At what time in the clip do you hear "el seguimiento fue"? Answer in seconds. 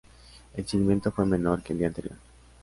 0.55-1.27